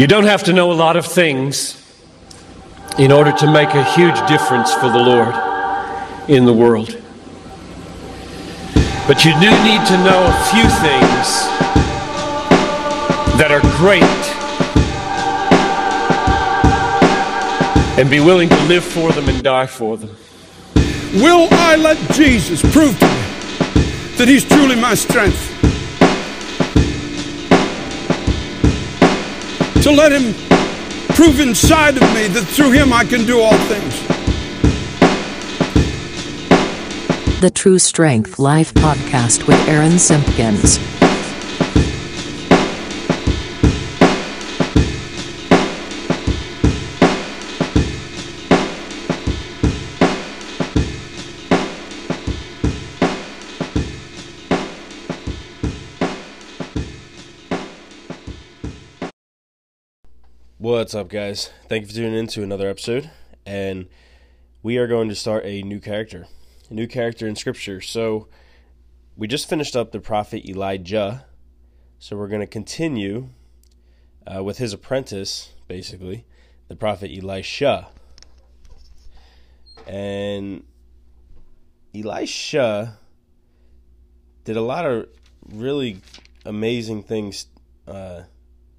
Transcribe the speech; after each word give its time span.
You 0.00 0.06
don't 0.06 0.24
have 0.24 0.44
to 0.44 0.54
know 0.54 0.72
a 0.72 0.78
lot 0.86 0.96
of 0.96 1.04
things 1.04 1.76
in 2.98 3.12
order 3.12 3.32
to 3.32 3.52
make 3.52 3.68
a 3.74 3.84
huge 3.92 4.18
difference 4.26 4.72
for 4.72 4.88
the 4.88 4.96
Lord 4.96 5.34
in 6.26 6.46
the 6.46 6.54
world. 6.54 6.98
But 9.06 9.26
you 9.26 9.32
do 9.34 9.50
need 9.62 9.84
to 9.88 9.98
know 10.02 10.24
a 10.24 10.36
few 10.48 10.64
things 10.80 11.28
that 13.36 13.50
are 13.50 13.60
great 13.76 14.02
and 18.00 18.08
be 18.08 18.20
willing 18.20 18.48
to 18.48 18.62
live 18.68 18.84
for 18.84 19.12
them 19.12 19.28
and 19.28 19.42
die 19.42 19.66
for 19.66 19.98
them. 19.98 20.16
Will 21.16 21.46
I 21.52 21.76
let 21.76 21.98
Jesus 22.12 22.62
prove 22.72 22.98
to 23.00 23.04
me 23.04 24.16
that 24.16 24.28
He's 24.28 24.46
truly 24.46 24.76
my 24.76 24.94
strength? 24.94 25.49
To 29.82 29.90
let 29.90 30.12
Him 30.12 30.34
prove 31.14 31.40
inside 31.40 31.96
of 31.96 32.02
me 32.14 32.28
that 32.28 32.44
through 32.46 32.72
Him 32.72 32.92
I 32.92 33.04
can 33.04 33.24
do 33.24 33.40
all 33.40 33.56
things. 33.66 34.06
The 37.40 37.50
True 37.50 37.78
Strength 37.78 38.38
Life 38.38 38.74
podcast 38.74 39.46
with 39.46 39.56
Aaron 39.66 39.98
Simpkins. 39.98 40.78
What's 60.70 60.94
up, 60.94 61.08
guys? 61.08 61.50
Thank 61.68 61.82
you 61.82 61.88
for 61.88 61.94
tuning 61.94 62.14
in 62.14 62.28
to 62.28 62.44
another 62.44 62.68
episode. 62.68 63.10
And 63.44 63.88
we 64.62 64.78
are 64.78 64.86
going 64.86 65.08
to 65.08 65.16
start 65.16 65.44
a 65.44 65.62
new 65.62 65.80
character, 65.80 66.28
a 66.70 66.74
new 66.74 66.86
character 66.86 67.26
in 67.26 67.34
Scripture. 67.34 67.80
So, 67.80 68.28
we 69.16 69.26
just 69.26 69.48
finished 69.48 69.74
up 69.74 69.90
the 69.90 69.98
prophet 69.98 70.48
Elijah. 70.48 71.26
So, 71.98 72.16
we're 72.16 72.28
going 72.28 72.40
to 72.40 72.46
continue 72.46 73.30
uh, 74.32 74.44
with 74.44 74.58
his 74.58 74.72
apprentice, 74.72 75.54
basically, 75.66 76.24
the 76.68 76.76
prophet 76.76 77.10
Elisha. 77.12 77.88
And 79.88 80.62
Elisha 81.92 82.96
did 84.44 84.56
a 84.56 84.62
lot 84.62 84.86
of 84.86 85.08
really 85.48 86.00
amazing 86.46 87.02
things 87.02 87.46
uh, 87.88 88.22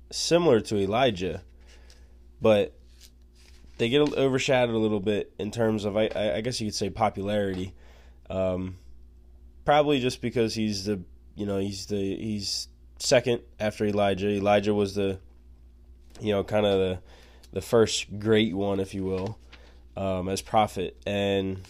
similar 0.10 0.62
to 0.62 0.78
Elijah 0.78 1.42
but 2.42 2.74
they 3.78 3.90
get 3.90 4.02
overshadowed 4.02 4.76
a 4.76 4.78
little 4.78 5.00
bit 5.00 5.34
in 5.40 5.52
terms 5.52 5.86
of 5.86 5.98
I, 5.98 6.10
I 6.16 6.42
guess 6.42 6.60
you 6.62 6.68
could 6.68 6.76
say 6.76 6.90
popularity. 6.90 7.74
Um, 8.30 8.78
probably 9.66 10.00
just 10.00 10.22
because 10.22 10.54
he's 10.54 10.86
the 10.86 11.02
you 11.36 11.46
know 11.46 11.58
he's 11.60 11.86
the 11.88 11.98
he's 11.98 12.68
second 13.00 13.42
after 13.60 13.86
Elijah. 13.86 14.30
Elijah 14.30 14.74
was 14.74 14.96
the 14.96 15.20
you 16.20 16.32
know 16.32 16.44
kind 16.44 16.66
of 16.66 16.80
the 16.80 17.00
the 17.54 17.62
first 17.62 18.20
great 18.20 18.56
one, 18.56 18.80
if 18.80 18.94
you 18.94 19.04
will, 19.04 19.38
um, 19.98 20.30
as 20.30 20.42
prophet, 20.42 20.96
and 21.06 21.62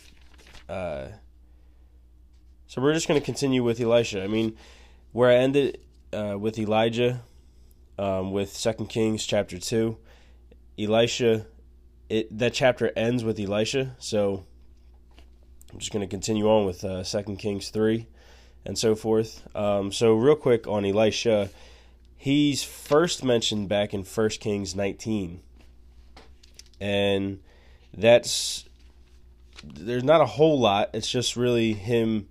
uh, 0.69 1.07
so 2.67 2.81
we're 2.81 2.93
just 2.93 3.07
going 3.07 3.19
to 3.19 3.25
continue 3.25 3.63
with 3.63 3.79
Elisha. 3.79 4.23
I 4.23 4.27
mean, 4.27 4.55
where 5.11 5.29
I 5.29 5.35
ended 5.35 5.79
uh, 6.13 6.37
with 6.39 6.59
Elijah, 6.59 7.21
um, 7.97 8.31
with 8.31 8.53
Second 8.53 8.87
Kings 8.87 9.25
chapter 9.25 9.57
two. 9.57 9.97
Elisha, 10.81 11.45
it 12.09 12.37
that 12.37 12.53
chapter 12.53 12.91
ends 12.95 13.23
with 13.23 13.39
Elisha, 13.39 13.95
so 13.99 14.43
I'm 15.71 15.79
just 15.79 15.91
going 15.91 16.01
to 16.01 16.07
continue 16.07 16.49
on 16.49 16.65
with 16.65 16.83
uh, 16.83 17.03
Second 17.03 17.37
Kings 17.37 17.69
three, 17.69 18.07
and 18.65 18.77
so 18.77 18.95
forth. 18.95 19.43
Um, 19.55 19.91
so 19.91 20.13
real 20.13 20.35
quick 20.35 20.67
on 20.67 20.85
Elisha, 20.85 21.49
he's 22.17 22.63
first 22.63 23.23
mentioned 23.23 23.69
back 23.69 23.93
in 23.93 24.03
First 24.03 24.39
Kings 24.39 24.75
19, 24.75 25.41
and 26.79 27.39
that's 27.95 28.65
there's 29.63 30.03
not 30.03 30.21
a 30.21 30.25
whole 30.25 30.59
lot. 30.59 30.89
It's 30.93 31.09
just 31.09 31.35
really 31.35 31.73
him. 31.73 32.27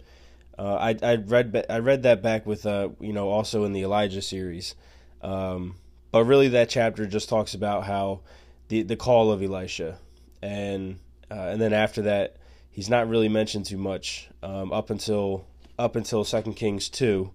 Uh, 0.59 0.75
I 0.75 0.97
I 1.03 1.15
read 1.17 1.67
I 1.71 1.79
read 1.79 2.03
that 2.03 2.23
back 2.23 2.45
with 2.45 2.67
uh 2.67 2.91
you 3.01 3.13
know 3.13 3.29
also 3.31 3.65
in 3.65 3.73
the 3.73 3.83
Elijah 3.83 4.23
series, 4.23 4.75
um, 5.23 5.77
but 6.13 6.25
really 6.25 6.49
that 6.49 6.69
chapter 6.69 7.07
just 7.07 7.29
talks 7.29 7.55
about 7.55 7.85
how 7.85 8.21
the 8.71 8.83
the 8.83 8.97
call 8.97 9.31
of 9.33 9.43
Elisha, 9.43 9.99
and 10.41 10.99
uh, 11.31 11.35
and 11.35 11.61
then 11.61 11.73
after 11.73 12.03
that, 12.03 12.37
he's 12.71 12.89
not 12.89 13.09
really 13.09 13.29
mentioned 13.29 13.67
too 13.67 13.77
much 13.77 14.31
um, 14.43 14.73
up 14.73 14.91
until 14.91 15.45
up 15.79 15.97
until 15.97 16.25
Second 16.25 16.55
Kings 16.55 16.89
two, 16.89 17.33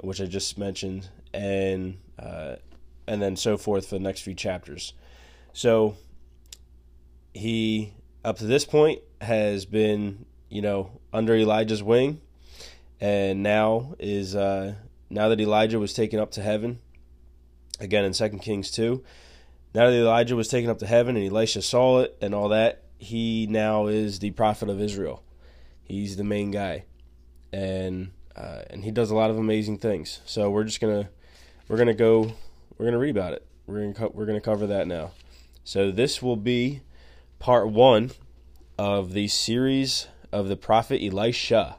which 0.00 0.20
I 0.20 0.26
just 0.26 0.56
mentioned, 0.56 1.08
and 1.34 1.98
uh, 2.18 2.54
and 3.06 3.20
then 3.20 3.36
so 3.36 3.58
forth 3.58 3.88
for 3.88 3.96
the 3.96 4.00
next 4.00 4.20
few 4.20 4.34
chapters. 4.34 4.94
So 5.52 5.96
he 7.34 7.92
up 8.24 8.38
to 8.38 8.46
this 8.46 8.64
point 8.64 9.00
has 9.20 9.66
been 9.66 10.24
you 10.48 10.62
know 10.62 11.00
under 11.12 11.34
Elijah's 11.34 11.82
wing, 11.82 12.20
and 13.00 13.42
now 13.42 13.96
is 13.98 14.36
uh, 14.36 14.76
now 15.10 15.28
that 15.30 15.40
Elijah 15.40 15.80
was 15.80 15.92
taken 15.92 16.20
up 16.20 16.30
to 16.32 16.42
heaven, 16.42 16.78
again 17.80 18.04
in 18.04 18.14
Second 18.14 18.38
Kings 18.38 18.70
two 18.70 19.02
now 19.76 19.90
that 19.90 19.96
Elijah 19.96 20.34
was 20.34 20.48
taken 20.48 20.70
up 20.70 20.78
to 20.78 20.86
heaven 20.86 21.16
and 21.16 21.26
Elisha 21.26 21.60
saw 21.60 22.00
it 22.00 22.16
and 22.22 22.34
all 22.34 22.48
that, 22.48 22.84
he 22.96 23.46
now 23.46 23.88
is 23.88 24.20
the 24.20 24.30
prophet 24.30 24.70
of 24.70 24.80
Israel. 24.80 25.22
He's 25.84 26.16
the 26.16 26.24
main 26.24 26.50
guy, 26.50 26.86
and 27.52 28.10
uh, 28.34 28.62
and 28.70 28.84
he 28.84 28.90
does 28.90 29.10
a 29.10 29.14
lot 29.14 29.28
of 29.28 29.36
amazing 29.36 29.76
things. 29.76 30.22
So 30.24 30.48
we're 30.48 30.64
just 30.64 30.80
gonna 30.80 31.10
we're 31.68 31.76
gonna 31.76 31.92
go 31.92 32.32
we're 32.78 32.86
gonna 32.86 32.98
read 32.98 33.14
about 33.14 33.34
it. 33.34 33.46
We're 33.66 33.82
gonna 33.82 33.92
co- 33.92 34.12
we're 34.14 34.24
gonna 34.24 34.40
cover 34.40 34.66
that 34.66 34.86
now. 34.86 35.10
So 35.62 35.90
this 35.90 36.22
will 36.22 36.36
be 36.36 36.80
part 37.38 37.68
one 37.68 38.12
of 38.78 39.12
the 39.12 39.28
series 39.28 40.08
of 40.32 40.48
the 40.48 40.56
prophet 40.56 41.04
Elisha. 41.04 41.76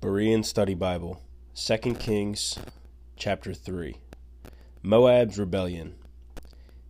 Berean 0.00 0.46
Study 0.46 0.74
Bible, 0.74 1.20
Second 1.52 2.00
Kings, 2.00 2.58
chapter 3.16 3.52
three. 3.52 3.98
Moab's 4.82 5.38
rebellion. 5.38 5.96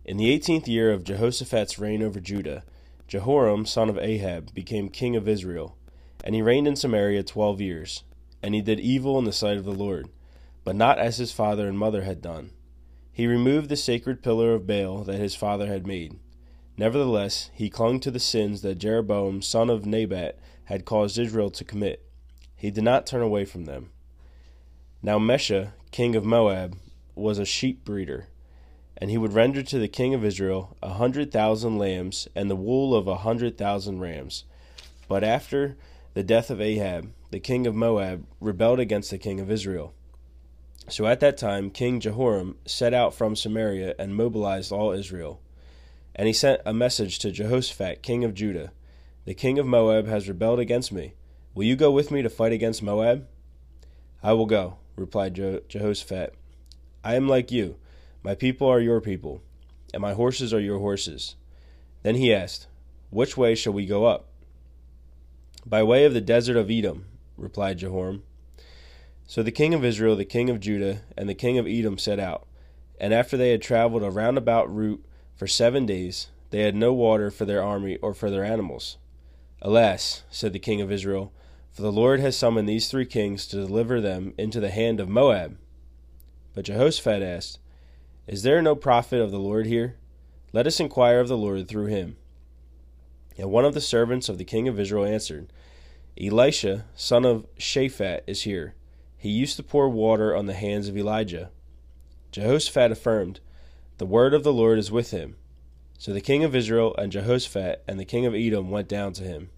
In 0.05 0.17
the 0.17 0.29
eighteenth 0.29 0.67
year 0.67 0.91
of 0.91 1.03
Jehoshaphat's 1.03 1.79
reign 1.79 2.03
over 2.03 2.19
Judah, 2.19 2.63
Jehoram, 3.07 3.65
son 3.65 3.89
of 3.89 3.97
Ahab, 3.97 4.53
became 4.53 4.89
king 4.89 5.15
of 5.15 5.27
Israel, 5.27 5.75
and 6.23 6.35
he 6.35 6.41
reigned 6.41 6.67
in 6.67 6.75
Samaria 6.75 7.23
twelve 7.23 7.59
years. 7.59 8.03
And 8.41 8.53
he 8.55 8.61
did 8.61 8.79
evil 8.79 9.17
in 9.17 9.25
the 9.25 9.33
sight 9.33 9.57
of 9.57 9.65
the 9.65 9.71
Lord, 9.71 10.07
but 10.63 10.75
not 10.75 10.99
as 10.99 11.17
his 11.17 11.31
father 11.31 11.67
and 11.67 11.77
mother 11.77 12.03
had 12.03 12.21
done. 12.21 12.51
He 13.11 13.27
removed 13.27 13.67
the 13.69 13.75
sacred 13.75 14.23
pillar 14.23 14.53
of 14.53 14.65
Baal 14.65 15.03
that 15.03 15.19
his 15.19 15.35
father 15.35 15.65
had 15.67 15.85
made. 15.85 16.19
Nevertheless, 16.77 17.49
he 17.53 17.69
clung 17.69 17.99
to 17.99 18.11
the 18.11 18.19
sins 18.19 18.61
that 18.61 18.77
Jeroboam, 18.77 19.41
son 19.41 19.69
of 19.69 19.85
Nebat, 19.85 20.39
had 20.65 20.85
caused 20.85 21.17
Israel 21.17 21.49
to 21.49 21.65
commit. 21.65 22.05
He 22.55 22.71
did 22.71 22.83
not 22.83 23.05
turn 23.05 23.21
away 23.21 23.43
from 23.43 23.65
them. 23.65 23.89
Now 25.01 25.19
Mesha, 25.19 25.73
king 25.91 26.15
of 26.15 26.23
Moab, 26.23 26.77
was 27.19 27.39
a 27.39 27.45
sheep 27.45 27.83
breeder, 27.85 28.27
and 28.97 29.09
he 29.09 29.17
would 29.17 29.33
render 29.33 29.63
to 29.63 29.79
the 29.79 29.87
king 29.87 30.13
of 30.13 30.25
Israel 30.25 30.75
a 30.81 30.93
hundred 30.93 31.31
thousand 31.31 31.77
lambs 31.77 32.27
and 32.35 32.49
the 32.49 32.55
wool 32.55 32.95
of 32.95 33.07
a 33.07 33.17
hundred 33.17 33.57
thousand 33.57 33.99
rams. 33.99 34.43
But 35.07 35.23
after 35.23 35.77
the 36.13 36.23
death 36.23 36.49
of 36.49 36.61
Ahab, 36.61 37.11
the 37.31 37.39
king 37.39 37.67
of 37.67 37.75
Moab 37.75 38.25
rebelled 38.39 38.79
against 38.79 39.11
the 39.11 39.17
king 39.17 39.39
of 39.39 39.51
Israel. 39.51 39.93
So 40.87 41.05
at 41.05 41.19
that 41.19 41.37
time, 41.37 41.69
King 41.69 41.99
Jehoram 41.99 42.57
set 42.65 42.93
out 42.93 43.13
from 43.13 43.35
Samaria 43.35 43.93
and 43.99 44.15
mobilized 44.15 44.71
all 44.71 44.91
Israel. 44.91 45.39
And 46.15 46.27
he 46.27 46.33
sent 46.33 46.61
a 46.65 46.73
message 46.73 47.19
to 47.19 47.31
Jehoshaphat, 47.31 48.01
king 48.01 48.23
of 48.23 48.33
Judah 48.33 48.71
The 49.25 49.35
king 49.35 49.59
of 49.59 49.67
Moab 49.67 50.07
has 50.07 50.27
rebelled 50.27 50.59
against 50.59 50.91
me. 50.91 51.13
Will 51.53 51.65
you 51.65 51.75
go 51.75 51.91
with 51.91 52.09
me 52.09 52.23
to 52.23 52.29
fight 52.29 52.51
against 52.51 52.81
Moab? 52.81 53.27
I 54.23 54.33
will 54.33 54.47
go, 54.47 54.77
replied 54.95 55.35
Jehoshaphat. 55.35 56.33
I 57.03 57.15
am 57.15 57.27
like 57.27 57.51
you. 57.51 57.77
My 58.23 58.35
people 58.35 58.67
are 58.67 58.79
your 58.79 58.99
people, 58.99 59.41
and 59.93 60.01
my 60.01 60.13
horses 60.13 60.53
are 60.53 60.59
your 60.59 60.79
horses. 60.79 61.35
Then 62.03 62.15
he 62.15 62.33
asked, 62.33 62.67
Which 63.09 63.37
way 63.37 63.55
shall 63.55 63.73
we 63.73 63.85
go 63.85 64.05
up? 64.05 64.27
By 65.65 65.83
way 65.83 66.05
of 66.05 66.13
the 66.13 66.21
desert 66.21 66.57
of 66.57 66.69
Edom, 66.69 67.05
replied 67.37 67.77
Jehoram. 67.77 68.23
So 69.27 69.43
the 69.43 69.51
king 69.51 69.73
of 69.73 69.85
Israel, 69.85 70.15
the 70.15 70.25
king 70.25 70.49
of 70.49 70.59
Judah, 70.59 71.01
and 71.15 71.29
the 71.29 71.35
king 71.35 71.57
of 71.57 71.67
Edom 71.67 71.97
set 71.97 72.19
out. 72.19 72.47
And 72.99 73.13
after 73.13 73.37
they 73.37 73.51
had 73.51 73.61
traveled 73.61 74.03
a 74.03 74.09
roundabout 74.09 74.73
route 74.73 75.05
for 75.35 75.47
seven 75.47 75.85
days, 75.85 76.27
they 76.49 76.61
had 76.61 76.75
no 76.75 76.93
water 76.93 77.31
for 77.31 77.45
their 77.45 77.63
army 77.63 77.97
or 77.97 78.13
for 78.13 78.29
their 78.29 78.43
animals. 78.43 78.97
Alas, 79.61 80.23
said 80.29 80.51
the 80.51 80.59
king 80.59 80.81
of 80.81 80.91
Israel, 80.91 81.31
for 81.71 81.81
the 81.81 81.91
Lord 81.91 82.19
has 82.19 82.35
summoned 82.35 82.67
these 82.67 82.89
three 82.89 83.05
kings 83.05 83.45
to 83.47 83.55
deliver 83.55 84.01
them 84.01 84.33
into 84.37 84.59
the 84.59 84.71
hand 84.71 84.99
of 84.99 85.07
Moab. 85.07 85.57
But 86.53 86.65
Jehoshaphat 86.65 87.21
asked, 87.21 87.59
Is 88.27 88.43
there 88.43 88.61
no 88.61 88.75
prophet 88.75 89.21
of 89.21 89.31
the 89.31 89.39
Lord 89.39 89.65
here? 89.65 89.95
Let 90.51 90.67
us 90.67 90.79
inquire 90.79 91.19
of 91.19 91.27
the 91.27 91.37
Lord 91.37 91.67
through 91.67 91.85
him. 91.85 92.17
And 93.37 93.51
one 93.51 93.65
of 93.65 93.73
the 93.73 93.81
servants 93.81 94.27
of 94.27 94.37
the 94.37 94.43
king 94.43 94.67
of 94.67 94.79
Israel 94.79 95.05
answered, 95.05 95.53
Elisha, 96.19 96.85
son 96.95 97.23
of 97.23 97.45
Shaphat, 97.57 98.21
is 98.27 98.43
here. 98.43 98.75
He 99.17 99.29
used 99.29 99.57
to 99.57 99.63
pour 99.63 99.87
water 99.87 100.35
on 100.35 100.47
the 100.47 100.53
hands 100.53 100.87
of 100.87 100.97
Elijah. 100.97 101.51
Jehoshaphat 102.31 102.91
affirmed, 102.91 103.39
The 103.97 104.05
word 104.05 104.33
of 104.33 104.43
the 104.43 104.53
Lord 104.53 104.79
is 104.79 104.91
with 104.91 105.11
him. 105.11 105.35
So 105.97 106.13
the 106.13 106.21
king 106.21 106.43
of 106.43 106.55
Israel 106.55 106.95
and 106.97 107.11
Jehoshaphat 107.11 107.83
and 107.87 107.99
the 107.99 108.05
king 108.05 108.25
of 108.25 108.33
Edom 108.33 108.69
went 108.69 108.87
down 108.87 109.13
to 109.13 109.23
him. 109.23 109.49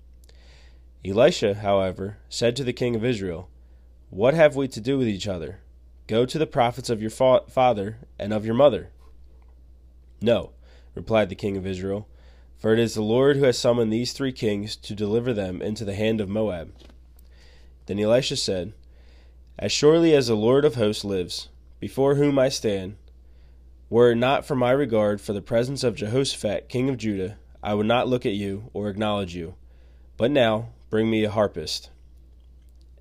Elisha, 1.06 1.56
however, 1.56 2.18
said 2.30 2.56
to 2.56 2.64
the 2.64 2.74
king 2.74 2.96
of 2.96 3.06
Israel, 3.06 3.50
What 4.10 4.34
have 4.34 4.56
we 4.56 4.68
to 4.68 4.82
do 4.82 4.98
with 4.98 5.08
each 5.08 5.28
other? 5.28 5.61
Go 6.12 6.26
to 6.26 6.38
the 6.38 6.46
prophets 6.46 6.90
of 6.90 7.00
your 7.00 7.10
fa- 7.10 7.44
father 7.48 8.00
and 8.20 8.34
of 8.34 8.46
your 8.46 8.54
mother. 8.54 8.90
No, 10.22 10.52
replied 10.94 11.30
the 11.30 11.36
king 11.36 11.56
of 11.56 11.66
Israel, 11.66 12.06
for 12.58 12.74
it 12.74 12.80
is 12.80 12.96
the 12.96 13.02
Lord 13.02 13.38
who 13.38 13.46
has 13.46 13.58
summoned 13.58 13.94
these 13.94 14.12
three 14.12 14.34
kings 14.34 14.76
to 14.76 14.94
deliver 14.94 15.32
them 15.32 15.62
into 15.62 15.86
the 15.86 15.96
hand 15.96 16.20
of 16.20 16.28
Moab. 16.28 16.74
Then 17.86 17.98
Elisha 17.98 18.36
said, 18.36 18.74
As 19.58 19.72
surely 19.72 20.14
as 20.14 20.28
the 20.28 20.36
Lord 20.36 20.66
of 20.66 20.76
hosts 20.76 21.06
lives, 21.06 21.48
before 21.80 22.16
whom 22.16 22.38
I 22.38 22.50
stand, 22.50 22.98
were 23.90 24.12
it 24.12 24.16
not 24.16 24.46
for 24.46 24.56
my 24.56 24.72
regard 24.72 25.22
for 25.22 25.32
the 25.32 25.42
presence 25.42 25.82
of 25.82 25.96
Jehoshaphat, 25.96 26.68
king 26.68 26.90
of 26.90 26.98
Judah, 26.98 27.38
I 27.64 27.74
would 27.74 27.86
not 27.86 28.10
look 28.10 28.26
at 28.26 28.34
you 28.34 28.70
or 28.74 28.90
acknowledge 28.90 29.34
you. 29.34 29.56
But 30.18 30.32
now 30.32 30.72
bring 30.90 31.10
me 31.10 31.24
a 31.24 31.32
harpist. 31.32 31.90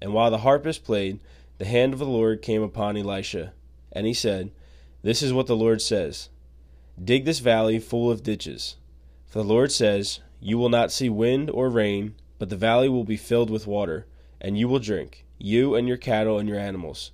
And 0.01 0.13
while 0.13 0.31
the 0.31 0.39
harpist 0.39 0.85
played, 0.85 1.19
the 1.61 1.67
hand 1.67 1.93
of 1.93 1.99
the 1.99 2.07
Lord 2.07 2.41
came 2.41 2.63
upon 2.63 2.97
Elisha, 2.97 3.53
and 3.93 4.07
he 4.07 4.15
said, 4.15 4.51
This 5.03 5.21
is 5.21 5.31
what 5.31 5.47
the 5.47 5.55
Lord 5.55 5.83
says 5.83 6.31
Dig 6.99 7.27
this 7.27 7.41
valley 7.41 7.79
full 7.79 8.11
of 8.11 8.23
ditches. 8.23 8.77
For 9.27 9.41
the 9.41 9.49
Lord 9.49 9.71
says, 9.71 10.21
You 10.41 10.57
will 10.57 10.71
not 10.71 10.91
see 10.91 11.11
wind 11.11 11.51
or 11.51 11.69
rain, 11.69 12.15
but 12.39 12.49
the 12.49 12.57
valley 12.57 12.89
will 12.89 13.05
be 13.05 13.19
filled 13.19 13.51
with 13.51 13.67
water, 13.67 14.07
and 14.41 14.57
you 14.57 14.69
will 14.69 14.79
drink, 14.79 15.27
you 15.37 15.75
and 15.75 15.87
your 15.87 15.99
cattle 15.99 16.39
and 16.39 16.49
your 16.49 16.59
animals. 16.59 17.11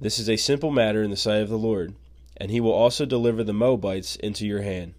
This 0.00 0.20
is 0.20 0.30
a 0.30 0.36
simple 0.36 0.70
matter 0.70 1.02
in 1.02 1.10
the 1.10 1.16
sight 1.16 1.42
of 1.42 1.48
the 1.48 1.58
Lord, 1.58 1.92
and 2.36 2.52
he 2.52 2.60
will 2.60 2.70
also 2.70 3.04
deliver 3.04 3.42
the 3.42 3.52
Moabites 3.52 4.14
into 4.14 4.46
your 4.46 4.62
hand. 4.62 4.94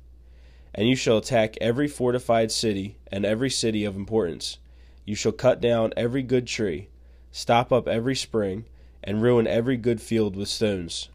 And 0.76 0.90
you 0.90 0.98
shall 0.98 1.20
attack 1.20 1.56
every 1.62 1.88
fortified 1.88 2.52
city 2.52 2.98
and 3.14 3.24
every 3.24 3.50
city 3.50 3.86
of 3.86 3.96
importance. 3.96 4.58
You 5.06 5.16
shall 5.16 5.32
cut 5.32 5.62
down 5.62 5.94
every 5.96 6.22
good 6.22 6.48
tree 6.48 6.90
stop 7.38 7.72
up 7.72 7.88
every 7.88 8.16
spring, 8.16 8.66
and 9.04 9.22
ruin 9.22 9.46
every 9.46 9.78
good 9.78 10.02
field 10.02 10.36
with 10.36 10.48
stones. 10.48 11.08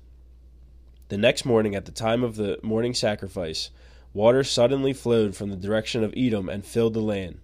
The 1.08 1.18
next 1.18 1.44
morning, 1.44 1.74
at 1.74 1.84
the 1.84 1.90
time 1.90 2.22
of 2.22 2.36
the 2.36 2.60
morning 2.62 2.94
sacrifice, 2.94 3.70
water 4.14 4.44
suddenly 4.44 4.92
flowed 4.92 5.34
from 5.34 5.50
the 5.50 5.56
direction 5.56 6.04
of 6.04 6.14
Edom 6.16 6.48
and 6.48 6.64
filled 6.64 6.94
the 6.94 7.00
land. 7.00 7.40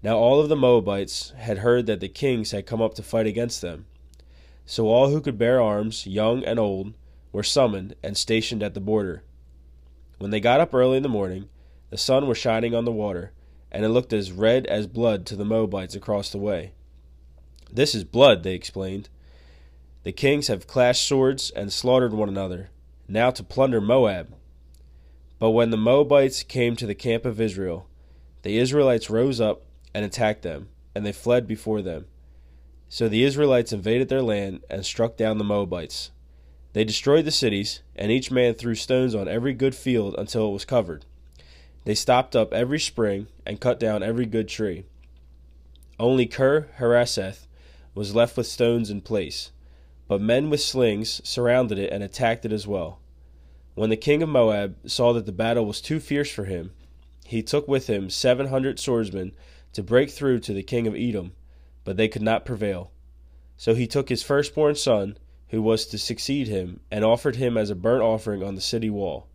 Now 0.00 0.16
all 0.16 0.38
of 0.38 0.48
the 0.48 0.54
Moabites 0.54 1.32
had 1.36 1.58
heard 1.58 1.86
that 1.86 1.98
the 1.98 2.08
kings 2.08 2.52
had 2.52 2.66
come 2.66 2.80
up 2.80 2.94
to 2.94 3.02
fight 3.02 3.26
against 3.26 3.62
them. 3.62 3.86
So 4.64 4.86
all 4.86 5.08
who 5.08 5.20
could 5.20 5.36
bear 5.36 5.60
arms, 5.60 6.06
young 6.06 6.44
and 6.44 6.60
old, 6.60 6.94
were 7.32 7.42
summoned 7.42 7.96
and 8.00 8.16
stationed 8.16 8.62
at 8.62 8.74
the 8.74 8.80
border. 8.80 9.24
When 10.18 10.30
they 10.30 10.38
got 10.38 10.60
up 10.60 10.72
early 10.72 10.98
in 10.98 11.02
the 11.02 11.08
morning, 11.08 11.48
the 11.90 11.98
sun 11.98 12.28
was 12.28 12.38
shining 12.38 12.76
on 12.76 12.84
the 12.84 12.92
water, 12.92 13.32
and 13.72 13.84
it 13.84 13.88
looked 13.88 14.12
as 14.12 14.30
red 14.30 14.66
as 14.66 14.86
blood 14.86 15.26
to 15.26 15.34
the 15.34 15.44
Moabites 15.44 15.96
across 15.96 16.30
the 16.30 16.38
way. 16.38 16.74
This 17.72 17.94
is 17.94 18.04
blood, 18.04 18.42
they 18.42 18.54
explained. 18.54 19.08
The 20.04 20.12
kings 20.12 20.48
have 20.48 20.66
clashed 20.66 21.06
swords 21.06 21.50
and 21.50 21.72
slaughtered 21.72 22.12
one 22.12 22.28
another, 22.28 22.70
now 23.06 23.30
to 23.30 23.42
plunder 23.42 23.80
Moab. 23.80 24.34
But 25.38 25.50
when 25.50 25.70
the 25.70 25.76
Moabites 25.76 26.42
came 26.42 26.76
to 26.76 26.86
the 26.86 26.94
camp 26.94 27.24
of 27.24 27.40
Israel, 27.40 27.86
the 28.42 28.58
Israelites 28.58 29.10
rose 29.10 29.40
up 29.40 29.62
and 29.94 30.04
attacked 30.04 30.42
them, 30.42 30.68
and 30.94 31.04
they 31.04 31.12
fled 31.12 31.46
before 31.46 31.82
them. 31.82 32.06
So 32.88 33.08
the 33.08 33.24
Israelites 33.24 33.72
invaded 33.72 34.08
their 34.08 34.22
land 34.22 34.64
and 34.70 34.84
struck 34.84 35.16
down 35.16 35.38
the 35.38 35.44
Moabites. 35.44 36.10
They 36.72 36.84
destroyed 36.84 37.24
the 37.24 37.30
cities, 37.30 37.82
and 37.94 38.10
each 38.10 38.30
man 38.30 38.54
threw 38.54 38.74
stones 38.74 39.14
on 39.14 39.28
every 39.28 39.52
good 39.52 39.74
field 39.74 40.14
until 40.16 40.48
it 40.48 40.52
was 40.52 40.64
covered. 40.64 41.04
They 41.84 41.94
stopped 41.94 42.34
up 42.36 42.52
every 42.52 42.78
spring 42.78 43.26
and 43.44 43.60
cut 43.60 43.80
down 43.80 44.02
every 44.02 44.26
good 44.26 44.48
tree. 44.48 44.84
Only 45.98 46.26
Ker 46.26 46.68
Hareseth 46.78 47.47
was 47.98 48.14
left 48.14 48.36
with 48.36 48.46
stones 48.46 48.90
in 48.90 49.00
place. 49.00 49.50
But 50.06 50.20
men 50.20 50.50
with 50.50 50.60
slings 50.60 51.20
surrounded 51.24 51.80
it 51.80 51.92
and 51.92 52.00
attacked 52.04 52.44
it 52.44 52.52
as 52.52 52.64
well. 52.64 53.00
When 53.74 53.90
the 53.90 53.96
king 53.96 54.22
of 54.22 54.28
Moab 54.28 54.76
saw 54.86 55.12
that 55.14 55.26
the 55.26 55.32
battle 55.32 55.66
was 55.66 55.80
too 55.80 55.98
fierce 55.98 56.30
for 56.30 56.44
him, 56.44 56.70
he 57.24 57.42
took 57.42 57.66
with 57.66 57.88
him 57.88 58.08
seven 58.08 58.46
hundred 58.46 58.78
swordsmen 58.78 59.32
to 59.72 59.82
break 59.82 60.10
through 60.10 60.38
to 60.40 60.52
the 60.52 60.62
king 60.62 60.86
of 60.86 60.94
Edom, 60.94 61.32
but 61.82 61.96
they 61.96 62.06
could 62.06 62.22
not 62.22 62.44
prevail. 62.44 62.92
So 63.56 63.74
he 63.74 63.88
took 63.88 64.10
his 64.10 64.22
firstborn 64.22 64.76
son, 64.76 65.18
who 65.48 65.60
was 65.60 65.84
to 65.86 65.98
succeed 65.98 66.46
him, 66.46 66.78
and 66.92 67.04
offered 67.04 67.34
him 67.34 67.56
as 67.56 67.68
a 67.68 67.74
burnt 67.74 68.02
offering 68.02 68.44
on 68.44 68.54
the 68.54 68.60
city 68.60 68.90
wall. 68.90 69.26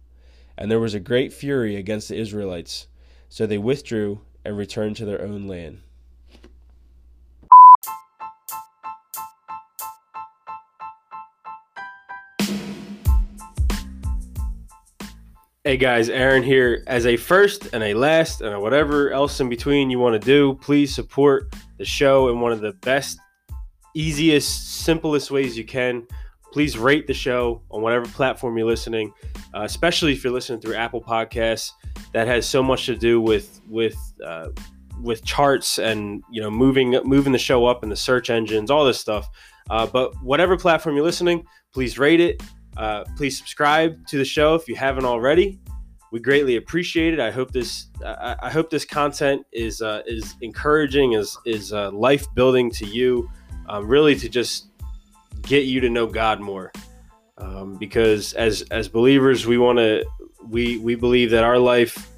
And 0.57 0.71
there 0.71 0.80
was 0.80 0.94
a 0.94 1.01
great 1.01 1.33
fury 1.33 1.75
against 1.75 2.07
the 2.07 2.15
Israelites, 2.15 2.88
so 3.27 3.45
they 3.45 3.57
withdrew 3.57 4.21
and 4.45 4.56
returned 4.56 4.95
to 4.95 5.06
their 5.06 5.21
own 5.21 5.48
land. 5.50 5.81
Hey 15.65 15.77
guys, 15.77 16.10
Aaron 16.10 16.44
here. 16.44 16.83
As 16.88 17.06
a 17.06 17.15
first 17.15 17.69
and 17.71 17.81
a 17.81 17.94
last 17.94 18.42
and 18.42 18.54
a 18.54 18.60
whatever 18.60 19.12
else 19.12 19.39
in 19.39 19.48
between 19.48 19.89
you 19.89 19.98
want 19.98 20.13
to 20.13 20.19
do, 20.19 20.56
please 20.56 20.94
support 20.94 21.56
the 21.77 21.86
show 21.86 22.27
in 22.27 22.42
one 22.42 22.51
of 22.51 22.60
the 22.60 22.74
best, 22.81 23.18
easiest, 23.95 24.81
simplest 24.81 25.31
ways 25.31 25.57
you 25.57 25.63
can. 25.63 26.06
Please 26.51 26.77
rate 26.77 27.07
the 27.07 27.13
show 27.13 27.62
on 27.71 27.81
whatever 27.81 28.06
platform 28.07 28.57
you're 28.57 28.68
listening, 28.68 29.13
uh, 29.54 29.62
especially 29.62 30.12
if 30.12 30.21
you're 30.21 30.33
listening 30.33 30.60
through 30.60 30.75
Apple 30.75 31.01
Podcasts. 31.01 31.71
That 32.12 32.27
has 32.27 32.45
so 32.45 32.62
much 32.62 32.86
to 32.88 32.98
do 32.98 33.21
with 33.21 33.62
with 33.69 33.95
uh, 34.21 34.50
with 35.01 35.24
charts 35.24 35.80
and 35.80 36.25
you 36.30 36.42
know 36.42 36.51
moving 36.51 36.92
moving 37.06 37.31
the 37.31 37.39
show 37.39 37.65
up 37.65 37.83
in 37.83 37.89
the 37.89 37.95
search 37.95 38.30
engines, 38.30 38.69
all 38.69 38.83
this 38.83 39.00
stuff. 39.00 39.30
Uh, 39.69 39.88
but 39.88 40.13
whatever 40.21 40.57
platform 40.57 40.98
you're 40.98 41.06
listening, 41.06 41.45
please 41.71 41.98
rate 41.98 42.19
it 42.19 42.44
uh, 42.77 43.03
please 43.15 43.38
subscribe 43.38 44.05
to 44.07 44.17
the 44.17 44.25
show 44.25 44.55
if 44.55 44.67
you 44.67 44.75
haven't 44.75 45.05
already. 45.05 45.59
We 46.12 46.19
greatly 46.19 46.57
appreciate 46.57 47.13
it. 47.13 47.19
I 47.19 47.31
hope 47.31 47.51
this 47.51 47.88
I, 48.05 48.36
I 48.43 48.50
hope 48.50 48.69
this 48.69 48.86
content 48.86 49.45
is 49.51 49.81
uh, 49.81 50.03
is 50.05 50.36
encouraging, 50.41 51.13
is 51.13 51.38
is 51.45 51.74
uh, 51.74 51.91
life 51.91 52.27
building 52.36 52.69
to 52.71 52.86
you, 52.86 53.29
um, 53.67 53.88
really 53.88 54.15
to 54.15 54.29
just 54.29 54.67
get 55.41 55.65
you 55.65 55.79
to 55.81 55.89
know 55.89 56.05
God 56.05 56.39
more. 56.39 56.71
Um, 57.39 57.77
because 57.77 58.33
as 58.33 58.62
as 58.69 58.88
believers, 58.88 59.48
we 59.48 59.57
want 59.57 59.79
to 59.79 60.05
we 60.48 60.77
we 60.77 60.95
believe 60.95 61.31
that 61.31 61.43
our 61.43 61.57
life 61.57 62.09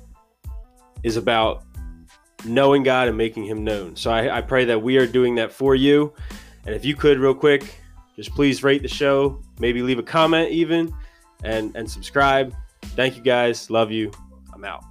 is 1.04 1.16
about 1.16 1.64
knowing 2.44 2.84
God 2.84 3.08
and 3.08 3.18
making 3.18 3.46
Him 3.46 3.64
known. 3.64 3.96
So 3.96 4.12
I, 4.12 4.38
I 4.38 4.42
pray 4.42 4.66
that 4.66 4.82
we 4.82 4.98
are 4.98 5.08
doing 5.08 5.36
that 5.36 5.52
for 5.52 5.76
you. 5.76 6.14
And 6.66 6.76
if 6.76 6.84
you 6.84 6.96
could, 6.96 7.20
real 7.20 7.34
quick, 7.34 7.80
just 8.16 8.32
please 8.34 8.64
rate 8.64 8.82
the 8.82 8.88
show, 8.88 9.42
maybe 9.60 9.82
leave 9.82 10.00
a 10.00 10.04
comment 10.04 10.52
even, 10.52 10.94
and 11.44 11.76
and 11.76 11.90
subscribe. 11.90 12.56
Thank 12.96 13.18
you 13.18 13.22
guys. 13.22 13.70
Love 13.70 13.92
you. 13.92 14.12
I'm 14.54 14.64
out. 14.64 14.84